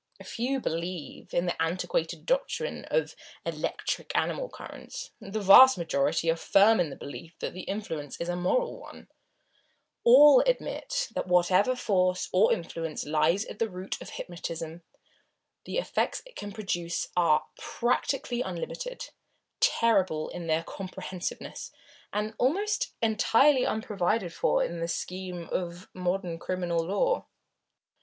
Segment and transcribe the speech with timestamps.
[0.19, 3.15] A few believe in the antiquated doctrine of
[3.45, 8.27] electric animal currents, the vast majority are firm in the belief that the influence is
[8.27, 9.09] a moral one
[10.03, 14.81] all admit that whatever force, or influence, lies at the root of hypnotism,
[15.65, 19.11] the effects it can produce are practically unlimited,
[19.59, 21.71] terrible in their comprehensiveness,
[22.11, 27.27] and almost entirely unprovided for in the scheme of modern criminal law.